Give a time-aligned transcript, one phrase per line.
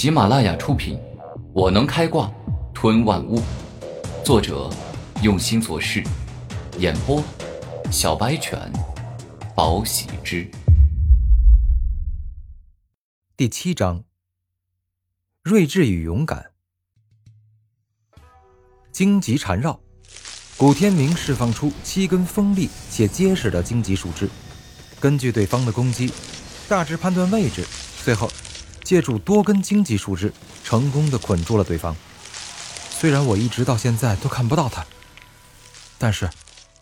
[0.00, 0.96] 喜马拉雅出品，
[1.52, 2.32] 《我能开挂
[2.72, 3.38] 吞万物》，
[4.24, 4.70] 作者
[5.22, 6.02] 用心做事，
[6.78, 7.22] 演播
[7.92, 8.58] 小白犬，
[9.54, 10.50] 宝喜之。
[13.36, 14.02] 第七章：
[15.42, 16.52] 睿智与勇敢。
[18.90, 19.78] 荆棘缠绕，
[20.56, 24.30] 古天明释放出七根锋利且结实的荆棘树枝，
[24.98, 26.10] 根据对方的攻击，
[26.70, 27.66] 大致判断位置，
[28.02, 28.30] 最后
[28.90, 30.32] 借助多根荆棘树枝，
[30.64, 31.94] 成功的捆住了对方。
[32.90, 34.84] 虽然我一直到现在都看不到他，
[35.96, 36.28] 但是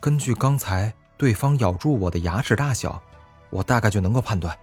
[0.00, 3.02] 根据刚才对方咬住我的牙齿大小，
[3.48, 4.54] 我大概就能够判断，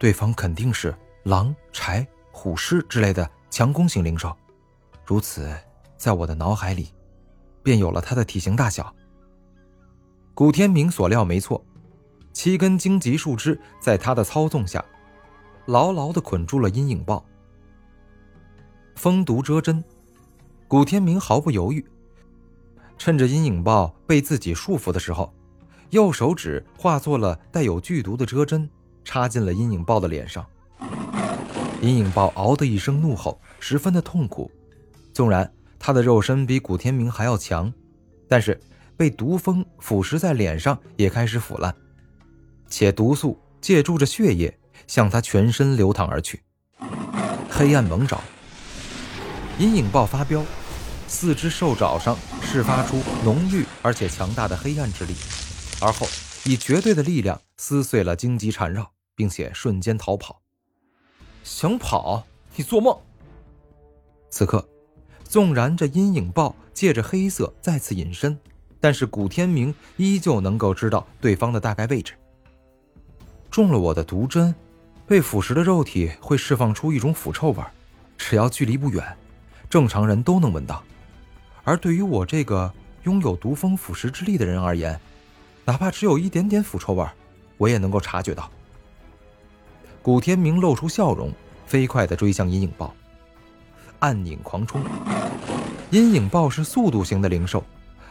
[0.00, 4.36] 对方肯定是狼、豺、虎狮之类的强攻型灵兽。
[5.06, 5.56] 如此。
[5.96, 6.92] 在我的脑海里，
[7.62, 8.92] 便有了它的体型大小。
[10.34, 11.64] 古天明所料没错，
[12.32, 14.84] 七根荆棘树枝在他的操纵下，
[15.68, 17.22] 牢牢的捆住了阴影豹。
[18.96, 19.84] 封毒遮针，
[20.66, 21.84] 古天明毫不犹豫，
[22.96, 25.30] 趁着阴影豹被自己束缚的时候，
[25.90, 28.66] 右手指化作了带有剧毒的遮针，
[29.04, 30.46] 插进了阴影豹的脸上。
[31.82, 34.50] 阴影豹嗷的一声怒吼，十分的痛苦，
[35.12, 35.52] 纵然。
[35.78, 37.70] 他的肉身比古天明还要强，
[38.26, 38.58] 但是
[38.96, 41.72] 被毒蜂腐蚀在脸上也开始腐烂，
[42.66, 46.42] 且毒素借助着血液向他全身流淌而去。
[47.50, 48.20] 黑暗猛爪，
[49.58, 50.44] 阴影豹发飙，
[51.06, 55.14] 四只兽爪上释发出浓郁而且强大的黑暗之力，
[55.80, 56.06] 而后
[56.44, 60.40] 以绝对的力量撕碎了荆棘缠绕，并且瞬间逃跑。
[61.42, 62.26] 想跑？
[62.56, 62.96] 你做梦！
[64.30, 64.68] 此刻。
[65.24, 68.38] 纵然这阴影豹借着黑色再次隐身，
[68.80, 72.14] 但是古天明依旧能够知道对方的大概位置。
[73.50, 74.54] 中了我的毒针，
[75.08, 77.64] 被腐蚀的肉体会释放出一种腐臭味，
[78.18, 79.02] 只要距离不远，
[79.70, 80.84] 正常人都能闻到。
[81.64, 82.70] 而对于我这个
[83.04, 85.00] 拥有毒蜂腐蚀之力的人而言，
[85.64, 87.06] 哪怕只有一点点腐臭味，
[87.56, 88.50] 我也能够察觉到。
[90.02, 91.32] 古天明露出笑容，
[91.66, 92.94] 飞快地追向阴影豹。
[94.00, 94.82] 暗影狂冲，
[95.90, 97.64] 阴影豹是速度型的灵兽。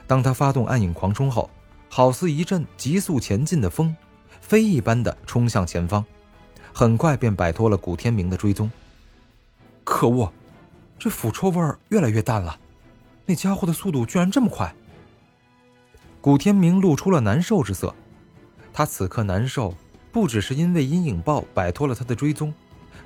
[0.08, 1.48] 当它发动暗影狂冲后，
[1.90, 3.96] 好似一阵急速前进的风，
[4.42, 6.04] 飞一般的冲向前方，
[6.78, 8.70] 很快便摆脱了古天明的追踪。
[9.84, 10.32] 可恶，
[11.00, 12.60] 这腐臭味越来越淡了，
[13.26, 14.76] 那家伙的速度居然这么快！
[16.22, 17.96] 古天明露出了难受之色，
[18.72, 19.74] 他此刻难受，
[20.12, 22.54] 不只是因为阴影豹摆脱了他的追踪。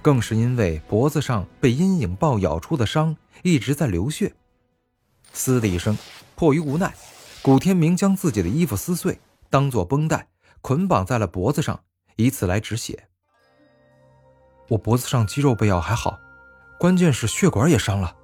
[0.01, 4.33] 更是因为脖子上被阴影豹咬出的伤一直在流血，
[5.31, 5.97] 嘶的一声，
[6.35, 6.93] 迫于无奈，
[7.41, 10.27] 古天明将自己的衣服撕碎，当做绷带
[10.59, 11.79] 捆绑在了脖子上，
[12.17, 13.07] 以此来止血。
[14.71, 16.17] 我脖子上肌肉被咬还好，
[16.79, 18.15] 关键是血管也伤了。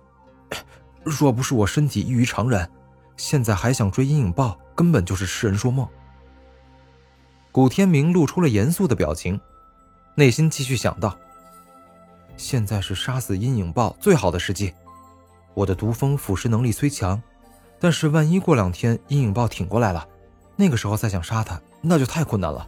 [1.04, 2.72] 若不是我身体异于常人，
[3.18, 5.86] 现在还想追阴影豹，根本就是痴人说梦。
[7.52, 9.38] 古天明露出了严肃的表情，
[10.16, 11.18] 内心继续想到。
[12.38, 14.74] 现在是杀死阴影豹最好的时机。
[15.54, 17.22] 我的毒蜂腐蚀能力虽强，
[17.78, 20.08] 但是万一过两天阴影豹挺过来了，
[20.56, 22.66] 那个时候再想杀它，那就太困难了。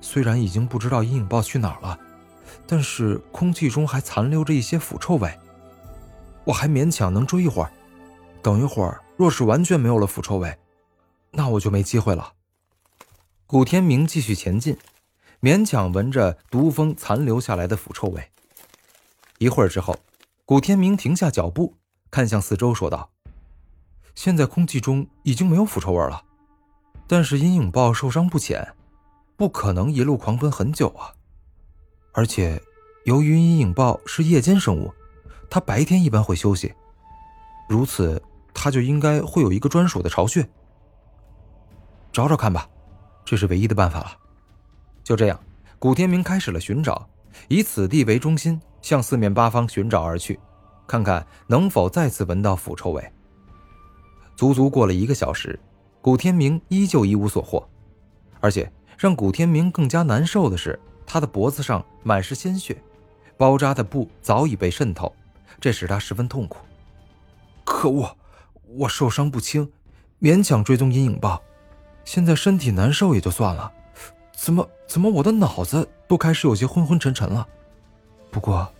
[0.00, 1.98] 虽然已经不知道阴影豹去哪儿了，
[2.66, 5.38] 但是空气中还残留着一些腐臭味，
[6.44, 7.70] 我还勉强能追一会儿。
[8.42, 10.58] 等一会儿，若是完全没有了腐臭味，
[11.32, 12.32] 那我就没机会了。
[13.46, 14.78] 古天明继续前进，
[15.40, 18.30] 勉强闻着毒蜂残留下来的腐臭味。
[19.38, 19.96] 一会儿之后，
[20.44, 21.74] 古天明停下脚步，
[22.10, 23.10] 看向四周，说道
[24.14, 26.22] ：“现在空气中已经没有腐臭味了，
[27.06, 28.74] 但是阴影豹受伤不浅，
[29.36, 31.14] 不可能一路狂奔很久啊。
[32.18, 32.60] 而且，
[33.04, 34.92] 由于阴影豹是夜间生物，
[35.48, 36.74] 它白天一般会休息，
[37.68, 38.20] 如此，
[38.52, 40.44] 它就应该会有一个专属的巢穴。
[42.10, 42.68] 找找看吧，
[43.24, 44.18] 这是唯一的办法了。”
[45.04, 45.38] 就这样，
[45.78, 47.08] 古天明开始了寻找，
[47.46, 48.60] 以此地为中心。
[48.82, 50.40] 向四面八方寻找而去，
[50.88, 53.12] 看看能否再次闻到腐臭味。
[54.34, 55.56] 足足过了一个小时，
[56.02, 57.64] 古天明依旧一无所获，
[58.40, 60.76] 而且让古天明更加难受的是，
[61.10, 62.76] 他的脖子上满是鲜血，
[63.38, 65.10] 包扎的布早已被渗透，
[65.58, 66.58] 这使他十分痛苦。
[67.64, 68.14] 可恶，
[68.76, 69.72] 我受伤不轻，
[70.20, 71.42] 勉强追踪阴影豹，
[72.04, 73.72] 现在身体难受也就算了，
[74.32, 77.48] 怎么怎么我的脑子都开始有些昏昏沉沉了。
[78.30, 78.70] 不过，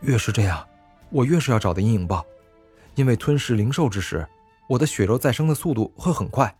[0.00, 0.66] 越是这样，
[1.10, 2.26] 我越是要找的阴影豹，
[2.96, 4.26] 因为吞噬灵兽之时，
[4.68, 6.56] 我的血肉再生的速度会很快。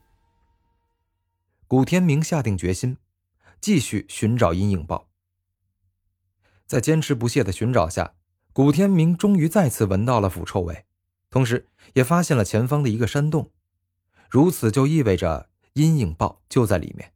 [1.67, 2.97] 古天明下定决心，
[3.63, 5.09] 继续寻找阴影豹。
[6.67, 8.15] 在坚持不懈的寻找下，
[8.53, 10.85] 古天明终于再次闻到了腐臭味，
[11.31, 13.53] 同时也发现了前方的一个山洞，
[14.29, 17.13] 如此就意味着阴影豹就在里面。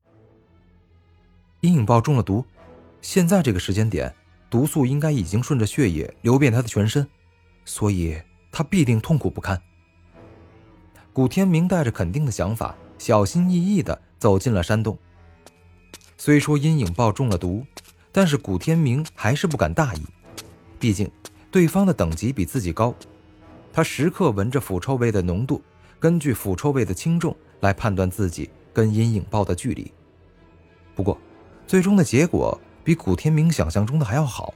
[1.62, 2.44] 阴影豹中了毒，
[3.00, 4.14] 现在这个时间点，
[4.48, 7.08] 毒素应该已经顺着血液流遍他的全身，
[7.64, 8.22] 所以
[8.52, 9.60] 他必定痛苦不堪。
[11.12, 14.96] 古天明带着肯定的想法，小心翼翼地走进了山洞。
[16.18, 17.64] 虽说阴影豹中了毒，
[18.10, 20.00] 但是古天明还是不敢大意，
[20.78, 21.10] 毕竟
[21.50, 22.94] 对方的等级比自己高。
[23.72, 25.62] 他时刻闻着腐臭味的浓度，
[26.00, 29.92] 根据腐臭味的轻重来判断自己跟阴影豹的距离。
[30.94, 31.18] 不过，
[31.66, 34.54] 最终的结果比古天明想象中的还要好，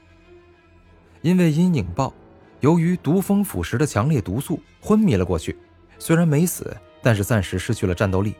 [1.20, 2.14] 因为阴影豹
[2.60, 5.54] 由于毒蜂腐蚀的强烈毒素昏迷了过去，
[5.98, 8.34] 虽然没死，但是暂时失去了战斗力。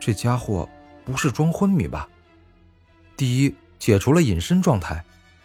[0.00, 0.68] 这家伙。
[1.04, 2.08] 不是装昏迷吧？
[3.16, 5.04] 第一，解除了隐身状态；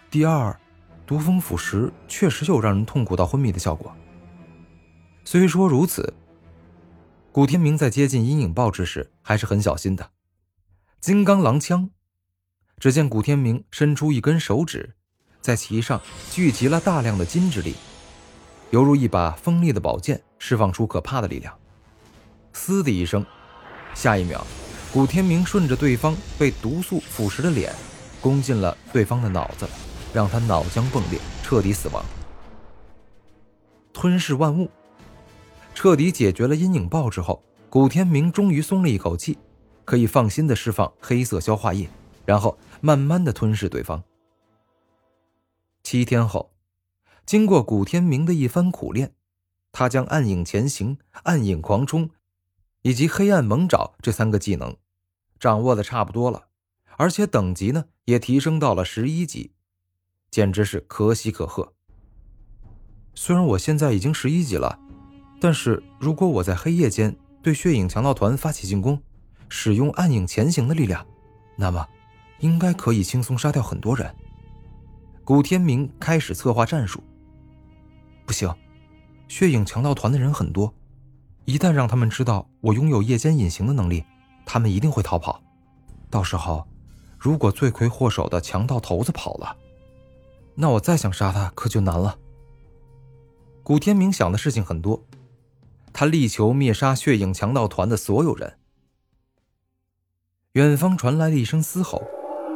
[0.09, 0.57] 第二，
[1.05, 3.93] 毒蜂腐蚀确实有让人痛苦到昏迷的效果。
[5.25, 6.13] 虽说如此，
[7.31, 10.11] 古天明在接近阴影豹之时还是很小心的。
[10.99, 11.91] 金刚狼枪，
[12.79, 14.95] 只见古天明伸出一根手指，
[15.41, 16.01] 在其上
[16.31, 17.75] 聚集了大量的金之力，
[18.71, 21.57] 犹如一把锋利的宝剑，释放出可怕的力量。
[22.53, 23.25] 嘶的一声，
[23.93, 24.45] 下一秒。
[24.91, 27.71] 古天明顺着对方被毒素腐蚀的脸，
[28.19, 29.67] 攻进了对方的脑子，
[30.11, 32.03] 让他脑浆迸裂，彻底死亡。
[33.93, 34.67] 吞噬万物，
[35.75, 39.37] 彻底解决了阴影豹之后，古天明终于松了一口气，
[39.85, 41.87] 可以放心的释放黑色消化液，
[42.25, 44.03] 然后慢慢的吞噬对方。
[45.83, 46.49] 七天后，
[47.27, 49.13] 经过古天明的一番苦练，
[49.71, 52.09] 他将暗影潜行、暗影狂冲。
[52.81, 54.75] 以及黑暗猛爪这三个技能，
[55.39, 56.47] 掌握的差不多了，
[56.97, 59.51] 而且等级呢也提升到了十一级，
[60.31, 61.73] 简直是可喜可贺。
[63.15, 64.79] 虽然我现在已经十一级了，
[65.41, 69.01] 但是如果我在黑夜间对血影强盗团发起进攻，
[69.49, 71.05] 使用暗影潜行的力量，
[71.57, 71.85] 那么
[72.39, 74.15] 应该可以轻松杀掉很多人。
[75.25, 77.03] 古天明开始策划战术。
[78.25, 78.53] 不行，
[79.27, 80.73] 血影强盗团的人很多。
[81.49, 84.03] 一旦让他们知道我拥有夜间隐形的能力，
[84.45, 85.41] 他们一定会逃跑。
[86.07, 86.67] 到时候，
[87.17, 89.57] 如果罪魁祸首的强盗头子跑了，
[90.53, 92.19] 那我再想杀他可就难了。
[93.63, 95.03] 古天明想的事情很多，
[95.91, 98.59] 他力求灭杀血影强盗团的所有人。
[100.51, 102.03] 远方传来了一声嘶吼，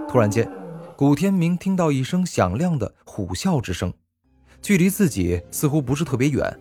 [0.08, 0.48] 突然间，
[0.96, 3.92] 古天明听到一声响亮的虎啸之声，
[4.62, 6.60] 距离自己似乎不是特别远，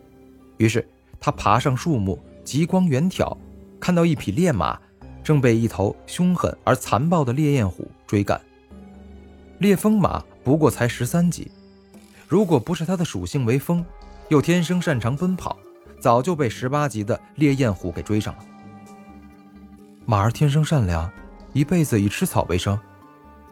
[0.56, 0.88] 于是。
[1.25, 3.35] 他爬上树木，极光远眺，
[3.79, 4.77] 看到一匹烈马
[5.23, 8.41] 正被一头凶狠而残暴的烈焰虎追赶。
[9.59, 11.49] 烈风马不过才十三级，
[12.27, 13.85] 如果不是它的属性为风，
[14.31, 15.57] 又天生擅长奔跑，
[16.01, 18.45] 早就被十八级的烈焰虎给追上了。
[20.05, 21.09] 马儿天生善良，
[21.53, 22.77] 一辈子以吃草为生。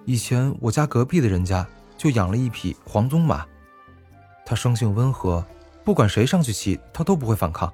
[0.06, 1.64] 以前我家隔壁的人家
[1.96, 3.46] 就养了一匹黄鬃马，
[4.44, 5.46] 它生性温和。
[5.84, 7.72] 不管谁上去骑，他都不会反抗，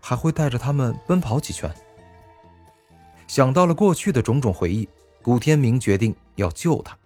[0.00, 1.72] 还会带着他们奔跑几圈。
[3.26, 4.88] 想到了过去的种种回忆，
[5.22, 6.96] 古天明决定要救他。